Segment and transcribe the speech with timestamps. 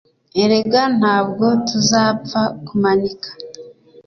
[0.43, 3.29] Erega ntabwo tuzapfa kumanika